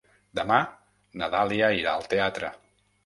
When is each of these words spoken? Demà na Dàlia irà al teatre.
Demà 0.37 0.57
na 1.23 1.29
Dàlia 1.35 1.71
irà 1.81 1.93
al 2.01 2.09
teatre. 2.15 2.51